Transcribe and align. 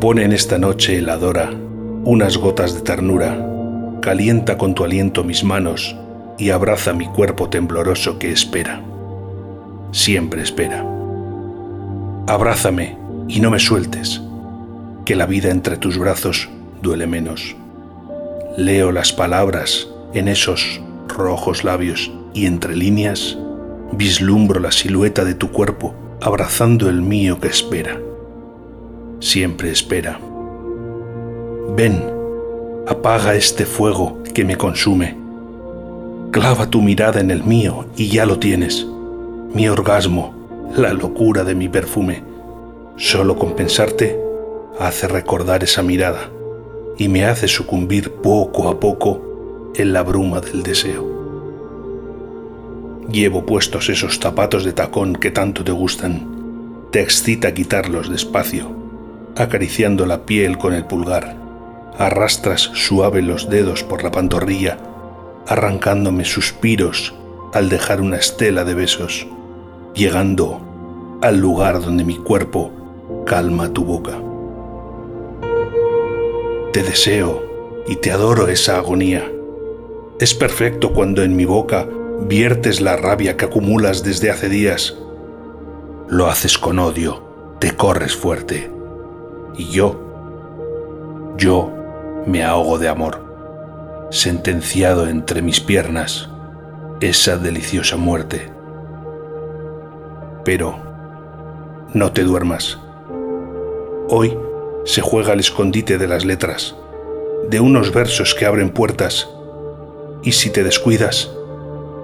Pone 0.00 0.22
en 0.22 0.32
esta 0.32 0.58
noche 0.58 0.98
heladora 0.98 1.50
unas 2.04 2.36
gotas 2.36 2.72
de 2.72 2.82
ternura, 2.82 3.44
calienta 4.00 4.56
con 4.56 4.72
tu 4.72 4.84
aliento 4.84 5.24
mis 5.24 5.42
manos 5.42 5.96
y 6.38 6.50
abraza 6.50 6.92
mi 6.92 7.08
cuerpo 7.08 7.48
tembloroso 7.48 8.16
que 8.16 8.30
espera. 8.30 8.80
Siempre 9.90 10.42
espera. 10.42 10.86
Abrázame 12.28 12.96
y 13.26 13.40
no 13.40 13.50
me 13.50 13.58
sueltes, 13.58 14.22
que 15.04 15.16
la 15.16 15.26
vida 15.26 15.50
entre 15.50 15.76
tus 15.76 15.98
brazos 15.98 16.48
duele 16.80 17.08
menos. 17.08 17.56
Leo 18.56 18.92
las 18.92 19.12
palabras 19.12 19.88
en 20.14 20.28
esos 20.28 20.80
rojos 21.08 21.64
labios 21.64 22.12
y 22.34 22.46
entre 22.46 22.76
líneas 22.76 23.36
vislumbro 23.90 24.60
la 24.60 24.70
silueta 24.70 25.24
de 25.24 25.34
tu 25.34 25.50
cuerpo 25.50 25.92
abrazando 26.20 26.88
el 26.88 27.02
mío 27.02 27.40
que 27.40 27.48
espera. 27.48 27.98
Siempre 29.20 29.72
espera. 29.72 30.20
Ven, 31.76 32.04
apaga 32.86 33.34
este 33.34 33.66
fuego 33.66 34.22
que 34.32 34.44
me 34.44 34.56
consume. 34.56 35.16
Clava 36.30 36.70
tu 36.70 36.80
mirada 36.80 37.20
en 37.20 37.32
el 37.32 37.42
mío 37.42 37.86
y 37.96 38.08
ya 38.08 38.26
lo 38.26 38.38
tienes. 38.38 38.86
Mi 39.52 39.68
orgasmo, 39.68 40.70
la 40.76 40.92
locura 40.92 41.42
de 41.42 41.56
mi 41.56 41.68
perfume. 41.68 42.22
Solo 42.96 43.36
con 43.36 43.56
pensarte 43.56 44.20
hace 44.78 45.08
recordar 45.08 45.64
esa 45.64 45.82
mirada 45.82 46.30
y 46.96 47.08
me 47.08 47.24
hace 47.24 47.48
sucumbir 47.48 48.12
poco 48.12 48.68
a 48.68 48.78
poco 48.78 49.72
en 49.74 49.92
la 49.92 50.02
bruma 50.02 50.40
del 50.40 50.62
deseo. 50.62 51.18
Llevo 53.10 53.44
puestos 53.44 53.88
esos 53.88 54.20
zapatos 54.20 54.64
de 54.64 54.74
tacón 54.74 55.14
que 55.16 55.32
tanto 55.32 55.64
te 55.64 55.72
gustan. 55.72 56.38
Te 56.92 57.00
excita 57.00 57.52
quitarlos 57.52 58.08
despacio, 58.10 58.77
acariciando 59.38 60.04
la 60.04 60.26
piel 60.26 60.58
con 60.58 60.74
el 60.74 60.84
pulgar. 60.84 61.36
Arrastras 61.96 62.70
suave 62.74 63.22
los 63.22 63.48
dedos 63.48 63.84
por 63.84 64.02
la 64.02 64.10
pantorrilla, 64.10 64.78
arrancándome 65.46 66.24
suspiros 66.24 67.14
al 67.52 67.68
dejar 67.68 68.00
una 68.00 68.16
estela 68.16 68.64
de 68.64 68.74
besos, 68.74 69.26
llegando 69.94 71.18
al 71.22 71.38
lugar 71.38 71.80
donde 71.80 72.04
mi 72.04 72.16
cuerpo 72.16 72.70
calma 73.26 73.72
tu 73.72 73.84
boca. 73.84 74.18
Te 76.72 76.82
deseo 76.82 77.84
y 77.88 77.96
te 77.96 78.12
adoro 78.12 78.48
esa 78.48 78.76
agonía. 78.76 79.30
Es 80.20 80.34
perfecto 80.34 80.92
cuando 80.92 81.22
en 81.22 81.36
mi 81.36 81.44
boca 81.44 81.88
viertes 82.22 82.80
la 82.80 82.96
rabia 82.96 83.36
que 83.36 83.46
acumulas 83.46 84.02
desde 84.02 84.30
hace 84.30 84.48
días. 84.48 84.96
Lo 86.08 86.26
haces 86.26 86.58
con 86.58 86.78
odio, 86.78 87.22
te 87.60 87.72
corres 87.72 88.14
fuerte. 88.14 88.77
Y 89.58 89.70
yo, 89.70 91.34
yo 91.36 91.68
me 92.26 92.44
ahogo 92.44 92.78
de 92.78 92.88
amor, 92.88 94.06
sentenciado 94.08 95.08
entre 95.08 95.42
mis 95.42 95.58
piernas 95.58 96.30
esa 97.00 97.36
deliciosa 97.36 97.96
muerte. 97.96 98.52
Pero 100.44 100.78
no 101.92 102.12
te 102.12 102.22
duermas. 102.22 102.78
Hoy 104.08 104.38
se 104.84 105.00
juega 105.00 105.32
el 105.32 105.40
escondite 105.40 105.98
de 105.98 106.06
las 106.06 106.24
letras, 106.24 106.76
de 107.50 107.58
unos 107.58 107.92
versos 107.92 108.36
que 108.36 108.46
abren 108.46 108.70
puertas, 108.70 109.28
y 110.22 110.32
si 110.32 110.50
te 110.50 110.62
descuidas, 110.62 111.32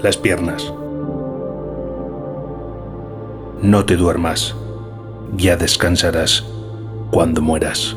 las 0.00 0.16
piernas. 0.16 0.72
No 3.60 3.84
te 3.84 3.96
duermas, 3.96 4.56
ya 5.36 5.56
descansarás 5.58 6.46
cuando 7.12 7.42
mueras. 7.42 7.94